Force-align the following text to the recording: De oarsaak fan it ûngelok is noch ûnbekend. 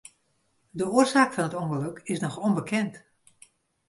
De 0.79 0.85
oarsaak 0.95 1.31
fan 1.35 1.47
it 1.49 1.57
ûngelok 1.61 1.97
is 2.11 2.21
noch 2.23 2.39
ûnbekend. 2.47 2.93